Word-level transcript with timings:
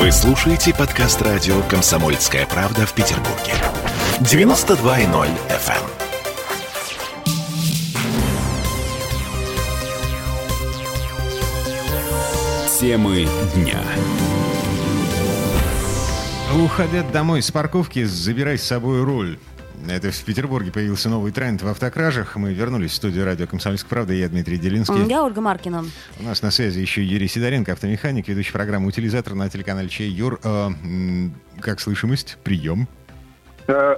Вы 0.00 0.10
слушаете 0.12 0.74
подкаст 0.74 1.20
радио 1.20 1.60
«Комсомольская 1.68 2.46
правда» 2.46 2.86
в 2.86 2.94
Петербурге. 2.94 3.52
92.0 4.20 5.28
FM. 5.50 5.84
Темы 12.80 13.28
дня. 13.54 13.82
Уходя 16.64 17.02
домой 17.02 17.42
с 17.42 17.50
парковки, 17.50 18.04
забирай 18.04 18.56
с 18.56 18.62
собой 18.62 19.04
руль. 19.04 19.38
Это 19.88 20.10
в 20.10 20.24
Петербурге 20.24 20.70
появился 20.70 21.08
новый 21.08 21.32
тренд 21.32 21.62
в 21.62 21.68
автокражах. 21.68 22.36
Мы 22.36 22.52
вернулись 22.52 22.92
в 22.92 22.94
студию 22.94 23.24
радио 23.24 23.46
«Комсомольская 23.46 23.88
правда». 23.88 24.12
Я 24.12 24.28
Дмитрий 24.28 24.58
Делинский. 24.58 25.06
Я 25.08 25.24
Ольга 25.24 25.40
Маркина. 25.40 25.84
У 26.18 26.22
нас 26.22 26.42
на 26.42 26.50
связи 26.50 26.80
еще 26.80 27.02
Юрий 27.02 27.28
Сидоренко, 27.28 27.72
автомеханик, 27.72 28.28
ведущий 28.28 28.52
программы 28.52 28.88
«Утилизатор» 28.88 29.34
на 29.34 29.48
телеканале 29.48 29.88
Чей. 29.88 30.10
Юр, 30.10 30.38
э, 30.42 30.68
как 31.60 31.80
слышимость? 31.80 32.38
Прием. 32.44 32.88
Э, 33.66 33.96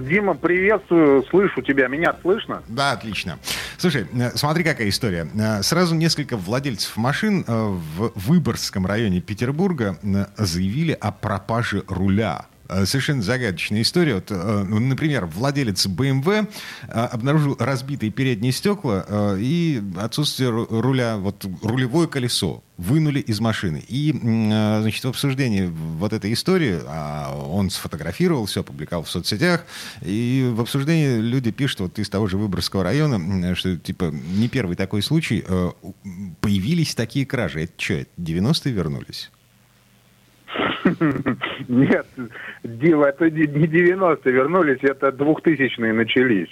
Дима, 0.00 0.34
приветствую, 0.34 1.24
слышу 1.24 1.62
тебя. 1.62 1.88
Меня 1.88 2.14
слышно? 2.22 2.62
Да, 2.68 2.92
отлично. 2.92 3.38
Слушай, 3.76 4.06
э, 4.12 4.30
смотри, 4.34 4.64
какая 4.64 4.88
история. 4.88 5.28
Э, 5.34 5.62
сразу 5.62 5.94
несколько 5.94 6.36
владельцев 6.36 6.96
машин 6.96 7.44
в 7.46 8.12
Выборгском 8.14 8.86
районе 8.86 9.20
Петербурга 9.20 9.98
заявили 10.36 10.92
о 10.92 11.12
пропаже 11.12 11.84
руля 11.88 12.46
совершенно 12.68 13.22
загадочная 13.22 13.82
история. 13.82 14.16
Вот, 14.16 14.30
э, 14.30 14.64
ну, 14.68 14.78
например, 14.78 15.26
владелец 15.26 15.86
BMW 15.86 16.48
э, 16.88 16.90
обнаружил 16.90 17.56
разбитые 17.58 18.10
передние 18.10 18.52
стекла 18.52 19.06
и 19.38 19.82
отсутствие 19.96 20.50
руля, 20.50 21.16
вот 21.16 21.46
рулевое 21.62 22.08
колесо 22.08 22.62
вынули 22.76 23.18
из 23.18 23.40
машины. 23.40 23.82
И, 23.88 24.12
значит, 24.12 25.04
в 25.04 25.08
обсуждении 25.08 25.66
вот 25.66 26.12
этой 26.12 26.32
истории, 26.32 26.78
а 26.86 27.34
он 27.34 27.70
сфотографировал 27.70 28.46
все, 28.46 28.60
опубликовал 28.60 29.02
в 29.02 29.10
соцсетях, 29.10 29.64
и 30.02 30.48
в 30.54 30.60
обсуждении 30.60 31.18
люди 31.18 31.50
пишут 31.50 31.80
вот 31.80 31.98
из 31.98 32.08
того 32.08 32.28
же 32.28 32.38
Выборгского 32.38 32.84
района, 32.84 33.54
что, 33.56 33.76
типа, 33.76 34.12
не 34.12 34.48
первый 34.48 34.76
такой 34.76 35.02
случай, 35.02 35.44
появились 36.40 36.94
такие 36.94 37.26
кражи. 37.26 37.64
Это 37.64 37.72
что, 37.76 38.06
90-е 38.16 38.72
вернулись? 38.72 39.30
Нет, 41.68 42.06
Дива, 42.64 43.06
это 43.06 43.30
не 43.30 43.44
90-е 43.44 44.32
вернулись, 44.32 44.78
это 44.82 45.08
2000-е 45.08 45.92
начались. 45.92 46.48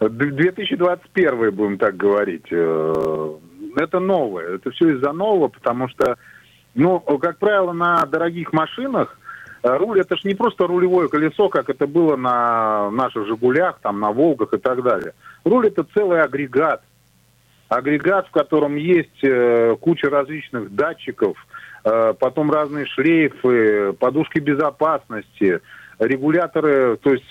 2021 0.00 1.50
будем 1.52 1.78
так 1.78 1.96
говорить. 1.96 2.46
Э, 2.50 3.34
это 3.76 3.98
новое. 4.00 4.56
Это 4.56 4.70
все 4.70 4.90
из-за 4.90 5.12
нового, 5.12 5.48
потому 5.48 5.88
что, 5.88 6.16
ну, 6.74 7.00
как 7.00 7.38
правило, 7.38 7.72
на 7.72 8.04
дорогих 8.04 8.52
машинах 8.52 9.18
э, 9.62 9.76
руль 9.76 10.00
это 10.00 10.16
же 10.16 10.28
не 10.28 10.34
просто 10.34 10.66
рулевое 10.66 11.08
колесо, 11.08 11.48
как 11.48 11.70
это 11.70 11.86
было 11.86 12.16
на 12.16 12.90
наших 12.90 13.26
Жигулях, 13.26 13.78
там, 13.82 14.00
на 14.00 14.12
Волгах 14.12 14.52
и 14.52 14.58
так 14.58 14.82
далее. 14.82 15.12
Руль 15.44 15.68
это 15.68 15.86
целый 15.94 16.22
агрегат. 16.22 16.82
Агрегат, 17.68 18.28
в 18.28 18.30
котором 18.30 18.76
есть 18.76 19.22
э, 19.22 19.76
куча 19.80 20.08
различных 20.08 20.74
датчиков, 20.74 21.36
Э, 21.88 22.14
потом 22.18 22.50
разные 22.50 22.84
шлейфы, 22.84 23.92
подушки 23.92 24.40
безопасности, 24.40 25.60
регуляторы, 26.00 26.96
то 26.96 27.12
есть, 27.12 27.24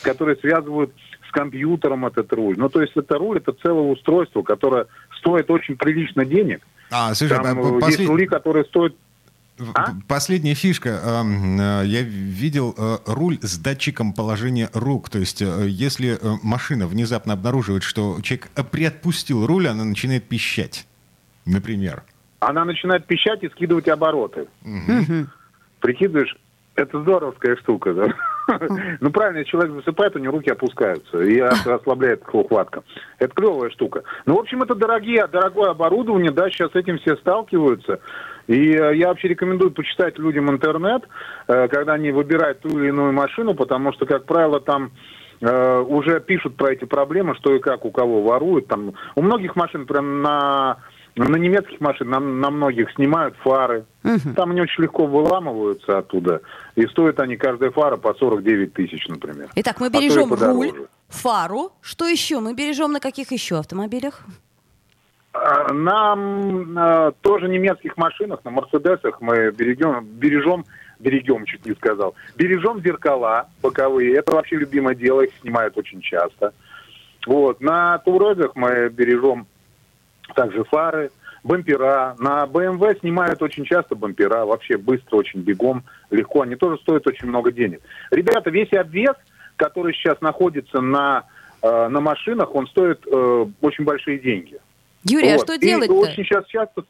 которые 0.00 0.36
связывают 0.36 0.94
с 1.28 1.30
компьютером 1.30 2.06
этот 2.06 2.32
руль. 2.32 2.54
Ну, 2.56 2.70
то 2.70 2.80
есть 2.80 2.96
это 2.96 3.18
руль, 3.18 3.36
это 3.36 3.52
целое 3.52 3.92
устройство, 3.92 4.40
которое 4.42 4.86
стоит 5.18 5.50
очень 5.50 5.76
прилично 5.76 6.24
денег. 6.24 6.62
А, 6.90 7.12
слушай, 7.12 7.36
Там 7.36 7.58
а, 7.60 7.80
послед... 7.80 7.98
есть 7.98 8.08
рули, 8.08 8.26
которые 8.26 8.64
стоят 8.64 8.94
а? 9.74 9.92
Последняя 10.06 10.54
фишка. 10.54 11.00
Э, 11.02 11.82
я 11.84 12.02
видел 12.02 12.74
э, 12.76 12.98
руль 13.06 13.38
с 13.42 13.58
датчиком 13.58 14.12
положения 14.12 14.70
рук. 14.72 15.10
То 15.10 15.18
есть, 15.18 15.40
если 15.40 16.18
машина 16.42 16.86
внезапно 16.86 17.32
обнаруживает, 17.32 17.82
что 17.82 18.20
человек 18.22 18.48
приотпустил 18.70 19.46
руль, 19.46 19.68
она 19.68 19.84
начинает 19.84 20.24
пищать. 20.28 20.86
Например 21.44 22.02
она 22.40 22.64
начинает 22.64 23.06
пищать 23.06 23.42
и 23.42 23.48
скидывать 23.48 23.88
обороты. 23.88 24.46
Угу. 24.62 25.26
Прикидываешь, 25.80 26.36
это 26.74 27.00
здоровская 27.02 27.56
штука, 27.56 27.92
да? 27.92 28.08
Ну, 29.00 29.10
правильно, 29.10 29.44
человек 29.44 29.74
засыпает, 29.74 30.16
у 30.16 30.18
него 30.18 30.36
руки 30.36 30.50
опускаются, 30.50 31.22
и 31.22 31.38
ослабляет 31.38 32.22
хватка. 32.24 32.82
Это 33.18 33.34
клевая 33.34 33.70
штука. 33.70 34.02
Ну, 34.26 34.36
в 34.36 34.40
общем, 34.40 34.62
это 34.62 34.74
дорогие, 34.74 35.26
дорогое 35.26 35.70
оборудование, 35.70 36.30
да, 36.30 36.48
сейчас 36.50 36.72
с 36.72 36.76
этим 36.76 36.98
все 36.98 37.16
сталкиваются. 37.16 38.00
И 38.46 38.72
э, 38.72 38.96
я 38.96 39.08
вообще 39.08 39.28
рекомендую 39.28 39.70
почитать 39.70 40.18
людям 40.18 40.50
интернет, 40.50 41.02
э, 41.46 41.68
когда 41.68 41.94
они 41.94 42.10
выбирают 42.10 42.60
ту 42.60 42.68
или 42.70 42.88
иную 42.88 43.12
машину, 43.12 43.54
потому 43.54 43.92
что, 43.92 44.06
как 44.06 44.24
правило, 44.24 44.60
там 44.60 44.92
э, 45.40 45.78
уже 45.80 46.20
пишут 46.20 46.56
про 46.56 46.72
эти 46.72 46.84
проблемы, 46.84 47.34
что 47.34 47.54
и 47.54 47.60
как 47.60 47.84
у 47.84 47.90
кого 47.90 48.22
воруют. 48.22 48.66
Там, 48.68 48.94
у 49.14 49.22
многих 49.22 49.54
машин 49.54 49.86
прям 49.86 50.22
на 50.22 50.78
на 51.18 51.36
немецких 51.36 51.80
машинах 51.80 52.20
на, 52.20 52.20
на 52.20 52.50
многих 52.50 52.90
снимают 52.92 53.36
фары. 53.38 53.84
Угу. 54.04 54.34
Там 54.36 54.50
они 54.52 54.60
очень 54.60 54.82
легко 54.84 55.06
выламываются 55.06 55.98
оттуда. 55.98 56.40
И 56.76 56.86
стоят 56.86 57.20
они, 57.20 57.36
каждая 57.36 57.70
фара, 57.70 57.96
по 57.96 58.14
49 58.14 58.72
тысяч, 58.72 59.06
например. 59.08 59.50
Итак, 59.56 59.80
мы 59.80 59.88
а 59.88 59.90
бережем 59.90 60.32
а 60.32 60.36
руль, 60.36 60.86
фару. 61.08 61.72
Что 61.80 62.06
еще? 62.06 62.40
Мы 62.40 62.54
бережем 62.54 62.92
на 62.92 63.00
каких 63.00 63.32
еще 63.32 63.58
автомобилях? 63.58 64.22
А, 65.32 65.72
на, 65.72 66.14
на 66.14 67.10
тоже 67.20 67.48
немецких 67.48 67.96
машинах, 67.96 68.44
на 68.44 68.50
Мерседесах 68.50 69.20
мы 69.20 69.50
берегем, 69.50 70.04
бережем, 70.04 70.64
берегем, 70.98 71.44
чуть 71.44 71.66
не 71.66 71.74
сказал, 71.74 72.14
бережем 72.36 72.80
зеркала 72.82 73.48
боковые. 73.62 74.14
Это 74.16 74.32
вообще 74.32 74.56
любимое 74.56 74.94
дело, 74.94 75.22
их 75.22 75.30
снимают 75.40 75.76
очень 75.76 76.00
часто. 76.00 76.52
Вот. 77.26 77.60
На 77.60 77.98
Турегах 77.98 78.52
мы 78.54 78.88
бережем 78.88 79.46
также 80.34 80.64
фары, 80.64 81.10
бампера. 81.44 82.16
На 82.18 82.44
BMW 82.44 82.98
снимают 83.00 83.42
очень 83.42 83.64
часто 83.64 83.94
бампера, 83.94 84.44
вообще 84.44 84.76
быстро, 84.76 85.16
очень 85.16 85.40
бегом, 85.40 85.84
легко. 86.10 86.42
Они 86.42 86.56
тоже 86.56 86.80
стоят 86.82 87.06
очень 87.06 87.28
много 87.28 87.52
денег. 87.52 87.80
Ребята, 88.10 88.50
весь 88.50 88.72
обвес, 88.72 89.14
который 89.56 89.94
сейчас 89.94 90.20
находится 90.20 90.80
на, 90.80 91.24
э, 91.62 91.88
на 91.88 92.00
машинах, 92.00 92.54
он 92.54 92.66
стоит 92.68 93.04
э, 93.06 93.46
очень 93.60 93.84
большие 93.84 94.18
деньги. 94.18 94.58
Юрий, 95.04 95.30
а 95.30 95.32
вот. 95.34 95.42
а 95.42 95.44
что 95.44 95.58
делать-то? 95.58 95.94
очень 95.94 96.24
сейчас 96.24 96.46
часто... 96.46 96.84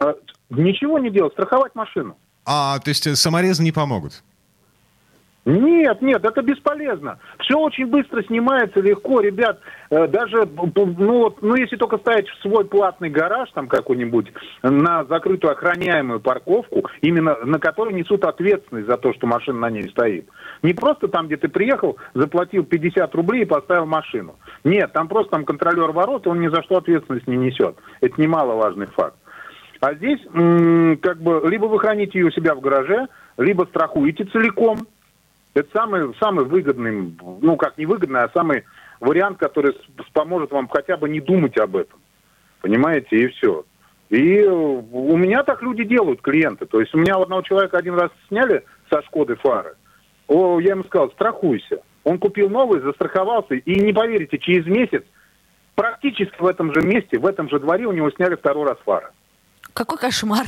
Э, 0.00 0.14
ничего 0.50 0.98
не 0.98 1.10
делать, 1.10 1.32
страховать 1.32 1.74
машину. 1.74 2.16
А, 2.44 2.78
то 2.80 2.88
есть 2.88 3.16
саморезы 3.16 3.62
не 3.62 3.72
помогут? 3.72 4.22
Нет, 5.44 6.00
нет, 6.02 6.24
это 6.24 6.40
бесполезно. 6.42 7.18
Все 7.40 7.58
очень 7.58 7.86
быстро 7.86 8.22
снимается, 8.22 8.80
легко, 8.80 9.20
ребят. 9.20 9.58
Э, 9.90 10.06
даже, 10.06 10.46
ну, 10.46 10.70
вот, 10.74 11.42
ну, 11.42 11.56
если 11.56 11.74
только 11.74 11.98
ставить 11.98 12.28
в 12.28 12.40
свой 12.42 12.64
платный 12.64 13.10
гараж, 13.10 13.50
там 13.50 13.66
какой-нибудь, 13.66 14.32
на 14.62 15.04
закрытую 15.04 15.52
охраняемую 15.52 16.20
парковку, 16.20 16.88
именно 17.00 17.36
на 17.44 17.58
которой 17.58 17.92
несут 17.92 18.24
ответственность 18.24 18.86
за 18.86 18.96
то, 18.96 19.12
что 19.14 19.26
машина 19.26 19.58
на 19.58 19.70
ней 19.70 19.88
стоит. 19.88 20.28
Не 20.62 20.74
просто 20.74 21.08
там, 21.08 21.26
где 21.26 21.36
ты 21.36 21.48
приехал, 21.48 21.96
заплатил 22.14 22.62
50 22.62 23.12
рублей 23.16 23.42
и 23.42 23.46
поставил 23.46 23.86
машину. 23.86 24.36
Нет, 24.62 24.92
там 24.92 25.08
просто 25.08 25.32
там 25.32 25.44
контролер 25.44 25.90
ворот, 25.90 26.24
и 26.24 26.28
он 26.28 26.40
ни 26.40 26.48
за 26.48 26.62
что 26.62 26.76
ответственность 26.76 27.26
не 27.26 27.36
несет. 27.36 27.76
Это 28.00 28.20
немаловажный 28.20 28.86
факт. 28.86 29.16
А 29.80 29.94
здесь, 29.94 30.20
как 31.02 31.20
бы, 31.20 31.42
либо 31.50 31.64
вы 31.64 31.80
храните 31.80 32.20
ее 32.20 32.26
у 32.26 32.30
себя 32.30 32.54
в 32.54 32.60
гараже, 32.60 33.08
либо 33.36 33.64
страхуете 33.64 34.24
целиком, 34.26 34.78
это 35.54 35.68
самый, 35.72 36.14
самый 36.18 36.44
выгодный, 36.44 37.16
ну 37.40 37.56
как 37.56 37.76
не 37.78 37.86
выгодный, 37.86 38.22
а 38.22 38.30
самый 38.32 38.64
вариант, 39.00 39.38
который 39.38 39.76
поможет 40.12 40.50
вам 40.50 40.68
хотя 40.68 40.96
бы 40.96 41.08
не 41.08 41.20
думать 41.20 41.56
об 41.58 41.76
этом. 41.76 41.98
Понимаете, 42.60 43.16
и 43.16 43.26
все. 43.28 43.64
И 44.08 44.42
у 44.44 45.16
меня 45.16 45.42
так 45.42 45.62
люди 45.62 45.84
делают, 45.84 46.20
клиенты. 46.20 46.66
То 46.66 46.80
есть 46.80 46.94
у 46.94 46.98
меня 46.98 47.16
одного 47.16 47.42
человека 47.42 47.78
один 47.78 47.94
раз 47.94 48.10
сняли 48.28 48.64
со 48.90 49.02
Шкоды 49.02 49.36
фары. 49.36 49.74
О, 50.28 50.60
я 50.60 50.70
ему 50.70 50.84
сказал, 50.84 51.10
страхуйся. 51.12 51.82
Он 52.04 52.18
купил 52.18 52.48
новый, 52.48 52.80
застраховался, 52.80 53.54
и 53.54 53.80
не 53.80 53.92
поверите, 53.92 54.38
через 54.38 54.66
месяц 54.66 55.02
практически 55.74 56.34
в 56.38 56.46
этом 56.46 56.72
же 56.74 56.80
месте, 56.82 57.18
в 57.18 57.26
этом 57.26 57.48
же 57.48 57.58
дворе 57.58 57.86
у 57.86 57.92
него 57.92 58.10
сняли 58.10 58.36
второй 58.36 58.68
раз 58.68 58.78
фары. 58.84 59.08
Какой 59.72 59.98
кошмар. 59.98 60.46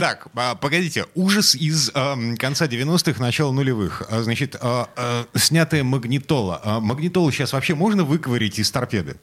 Так, 0.00 0.28
а, 0.34 0.54
погодите, 0.54 1.04
ужас 1.14 1.54
из 1.54 1.90
э, 1.94 2.36
конца 2.38 2.66
90-х, 2.66 3.20
начала 3.20 3.52
нулевых. 3.52 4.02
А, 4.10 4.22
значит, 4.22 4.56
э, 4.60 5.24
снятая 5.34 5.84
магнитола. 5.84 6.80
Магнитолу 6.80 7.30
сейчас 7.30 7.52
вообще 7.52 7.74
можно 7.74 8.04
выковырить 8.04 8.58
из 8.58 8.70
торпеды? 8.70 9.16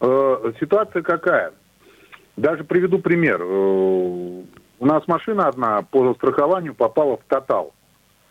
Э, 0.00 0.52
ситуация 0.60 1.02
какая? 1.02 1.52
Даже 2.36 2.64
приведу 2.64 2.98
пример. 2.98 3.42
Э, 3.42 3.44
у 3.44 4.86
нас 4.86 5.06
машина 5.08 5.48
одна 5.48 5.82
по 5.82 6.14
страхованию 6.14 6.74
попала 6.74 7.16
в 7.16 7.20
«Тотал». 7.28 7.74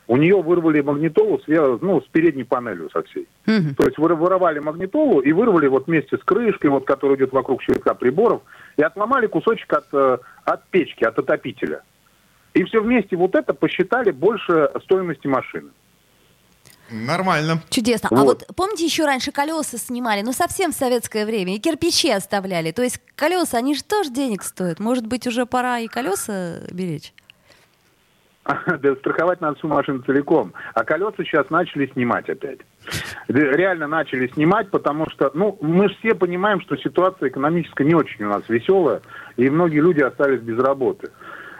У 0.07 0.15
нее 0.15 0.41
вырвали 0.41 0.79
магнитолу 0.79 1.39
с, 1.39 1.47
ну, 1.47 2.01
с 2.01 2.05
передней 2.05 2.45
панелью 2.45 2.89
со 2.91 3.03
всей. 3.03 3.27
Угу. 3.45 3.75
То 3.77 3.85
есть 3.87 3.97
воровали 3.97 4.59
магнитолу 4.59 5.19
и 5.19 5.33
вырвали 5.33 5.67
вот 5.67 5.87
вместе 5.87 6.17
с 6.17 6.23
крышкой, 6.23 6.69
вот, 6.69 6.85
которая 6.85 7.17
идет 7.17 7.33
вокруг 7.33 7.61
щитка 7.61 7.93
приборов, 7.93 8.41
и 8.77 8.81
отломали 8.81 9.27
кусочек 9.27 9.71
от, 9.73 9.87
э, 9.91 10.17
от 10.45 10.67
печки, 10.69 11.03
от 11.03 11.19
отопителя. 11.19 11.83
И 12.53 12.63
все 12.63 12.81
вместе 12.81 13.17
вот 13.17 13.35
это 13.35 13.53
посчитали 13.53 14.11
больше 14.11 14.71
стоимости 14.83 15.27
машины. 15.27 15.69
Нормально. 16.89 17.61
Чудесно. 17.69 18.09
А 18.11 18.23
вот 18.23 18.45
помните, 18.55 18.85
еще 18.85 19.05
раньше 19.05 19.31
колеса 19.31 19.77
снимали, 19.77 20.21
ну 20.21 20.31
совсем 20.31 20.71
в 20.71 20.75
советское 20.75 21.25
время, 21.25 21.55
и 21.55 21.59
кирпичи 21.59 22.09
оставляли. 22.09 22.71
То 22.71 22.81
есть 22.81 23.01
колеса, 23.15 23.57
они 23.57 23.75
же 23.75 23.83
тоже 23.83 24.09
денег 24.09 24.43
стоят. 24.43 24.79
Может 24.79 25.05
быть, 25.05 25.27
уже 25.27 25.45
пора 25.45 25.79
и 25.79 25.87
колеса 25.87 26.61
беречь? 26.71 27.13
Да 28.81 28.95
страховать 28.95 29.41
надо 29.41 29.57
всю 29.57 29.67
машину 29.67 30.01
целиком. 30.03 30.53
А 30.73 30.83
колеса 30.83 31.15
сейчас 31.17 31.49
начали 31.49 31.87
снимать 31.87 32.29
опять. 32.29 32.59
Реально 33.27 33.87
начали 33.87 34.27
снимать, 34.27 34.69
потому 34.69 35.09
что, 35.09 35.31
ну, 35.33 35.57
мы 35.61 35.89
же 35.89 35.95
все 35.99 36.15
понимаем, 36.15 36.61
что 36.61 36.77
ситуация 36.77 37.29
экономическая 37.29 37.85
не 37.85 37.95
очень 37.95 38.25
у 38.25 38.29
нас 38.29 38.43
веселая, 38.47 39.01
и 39.35 39.49
многие 39.49 39.79
люди 39.79 40.01
остались 40.01 40.41
без 40.41 40.57
работы. 40.59 41.09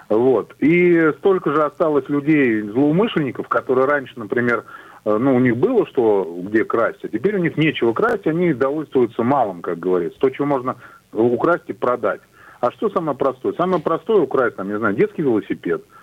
Вот. 0.10 0.56
И 0.60 1.12
столько 1.18 1.52
же 1.54 1.64
осталось 1.64 2.08
людей, 2.08 2.62
злоумышленников, 2.62 3.50
которые 3.50 3.88
раньше, 3.88 4.14
например, 4.16 4.64
э, 5.04 5.18
ну, 5.18 5.36
у 5.36 5.40
них 5.40 5.58
было 5.58 5.86
что 5.88 6.40
где 6.44 6.64
красть, 6.64 7.04
а 7.04 7.10
теперь 7.10 7.36
у 7.36 7.40
них 7.40 7.58
нечего 7.58 7.92
красть, 7.92 8.26
они 8.26 8.54
довольствуются 8.54 9.24
малым, 9.24 9.62
как 9.62 9.80
говорится. 9.80 10.18
То, 10.20 10.30
чего 10.30 10.48
можно 10.48 10.78
украсть 11.12 11.66
и 11.68 11.74
продать. 11.74 12.22
А 12.62 12.72
что 12.72 12.90
самое 12.90 13.18
простое? 13.18 13.54
Самое 13.58 13.82
простое 13.82 14.22
украсть, 14.22 14.56
там, 14.56 14.70
не 14.70 14.78
знаю, 14.78 14.96
детский 14.96 15.24
велосипед– 15.24 15.84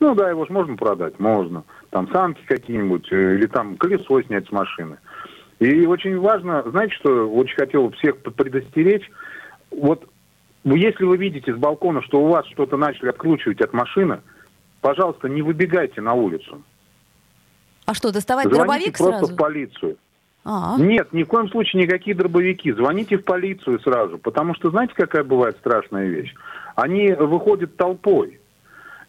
ну 0.00 0.14
да, 0.14 0.30
его 0.30 0.44
же 0.46 0.52
можно 0.52 0.76
продать, 0.76 1.18
можно. 1.18 1.64
Там 1.90 2.10
санки 2.12 2.40
какие-нибудь, 2.46 3.10
э, 3.10 3.36
или 3.36 3.46
там 3.46 3.76
колесо 3.76 4.22
снять 4.22 4.46
с 4.46 4.52
машины. 4.52 4.98
И 5.58 5.86
очень 5.86 6.18
важно, 6.18 6.62
знаете, 6.66 6.94
что 6.96 7.28
очень 7.30 7.56
хотел 7.56 7.90
всех 7.92 8.18
предостеречь, 8.18 9.10
вот 9.70 10.06
если 10.64 11.04
вы 11.04 11.16
видите 11.16 11.54
с 11.54 11.56
балкона, 11.56 12.02
что 12.02 12.20
у 12.20 12.28
вас 12.28 12.46
что-то 12.46 12.76
начали 12.76 13.08
откручивать 13.08 13.60
от 13.60 13.72
машины, 13.72 14.20
пожалуйста, 14.80 15.28
не 15.28 15.40
выбегайте 15.40 16.00
на 16.00 16.14
улицу. 16.14 16.62
А 17.86 17.94
что, 17.94 18.12
доставать 18.12 18.46
Звоните 18.46 18.64
дробовик 18.64 18.98
просто 18.98 19.18
сразу? 19.18 19.34
в 19.34 19.36
полицию. 19.36 19.96
А, 20.44 20.76
Нет, 20.78 21.12
ни 21.12 21.22
в 21.22 21.28
коем 21.28 21.48
случае 21.48 21.84
никакие 21.84 22.14
дробовики. 22.16 22.72
Звоните 22.72 23.16
в 23.16 23.24
полицию 23.24 23.80
сразу, 23.80 24.18
потому 24.18 24.54
что 24.54 24.70
знаете, 24.70 24.94
какая 24.94 25.24
бывает 25.24 25.56
страшная 25.58 26.06
вещь? 26.06 26.34
Они 26.74 27.12
выходят 27.12 27.76
толпой. 27.76 28.40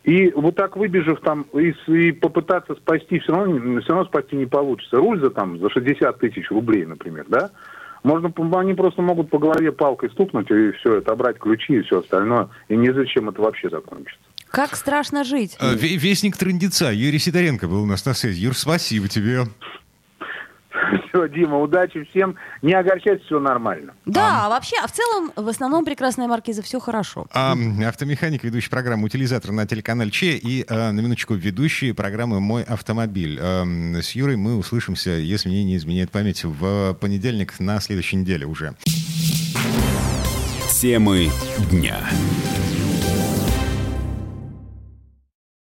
И 0.07 0.31
вот 0.31 0.56
так 0.56 0.77
выбежав 0.77 1.19
там 1.19 1.45
и, 1.54 1.74
и 1.88 2.12
попытаться 2.13 2.75
спасти, 2.75 3.19
все 3.19 3.33
равно, 3.33 3.81
все 3.81 3.89
равно 3.89 4.06
спасти 4.06 4.38
не 4.38 4.45
получится. 4.45 4.95
Руль 4.95 5.19
за, 5.19 5.31
там, 5.31 5.59
за 5.59 5.69
60 5.69 6.18
тысяч 6.19 6.50
рублей, 6.50 6.86
например, 6.86 7.25
да? 7.27 7.51
Можно, 8.04 8.31
они 8.57 8.74
просто 8.74 9.01
могут 9.01 9.30
по 9.30 9.38
голове 9.38 9.74
палкой 9.74 10.09
стукнуть 10.12 10.50
и 10.50 10.71
все, 10.71 11.00
отобрать 11.00 11.39
ключи 11.39 11.80
и 11.80 11.81
все 11.81 12.00
остальное. 12.00 12.48
И 12.69 12.77
не 12.77 12.94
зачем 12.94 13.27
это 13.27 13.42
вообще 13.42 13.69
закончится. 13.69 14.21
как 14.50 14.77
страшно 14.77 15.25
жить. 15.25 15.57
Э, 15.59 15.74
ве- 15.75 15.98
Вестник 15.98 16.38
трындеца. 16.38 16.89
Юрий 16.89 17.19
Сидоренко 17.19 17.68
был 17.68 17.83
у 17.83 17.86
нас 17.86 18.06
на 18.06 18.13
связи. 18.13 18.39
Юр, 18.45 18.56
спасибо 18.56 19.09
тебе. 19.09 19.42
Все, 21.10 21.28
Дима, 21.28 21.60
удачи 21.60 22.04
всем. 22.10 22.36
Не 22.62 22.74
огорчайтесь, 22.74 23.26
все 23.26 23.40
нормально. 23.40 23.94
Да, 24.06 24.46
а 24.46 24.50
вообще, 24.50 24.76
а 24.82 24.88
в 24.88 24.92
целом, 24.92 25.32
в 25.36 25.48
основном, 25.48 25.86
прекрасная 25.86 26.28
маркиза, 26.28 26.62
все 26.62 26.80
хорошо. 26.80 27.28
А, 27.34 27.56
автомеханик, 27.88 28.44
ведущий 28.44 28.70
программу 28.70 29.06
«Утилизатор» 29.06 29.52
на 29.52 29.66
телеканале 29.66 30.12
Че 30.12 30.38
и, 30.38 30.66
а, 30.68 30.92
на 30.92 31.00
минуточку, 31.00 31.34
ведущий 31.34 31.94
программы 31.94 32.40
«Мой 32.40 32.64
автомобиль». 32.64 33.40
Ам, 33.42 33.96
с 33.96 34.12
Юрой 34.12 34.38
мы 34.38 34.58
услышимся, 34.58 35.12
если 35.12 35.50
мне 35.50 35.64
не 35.64 35.78
изменяет 35.78 36.12
память, 36.12 36.44
в 36.44 36.94
понедельник 36.96 37.60
на 37.60 37.80
следующей 37.80 38.18
неделе 38.18 38.46
уже. 38.46 38.74
Темы 40.70 41.30
дня. 41.72 41.98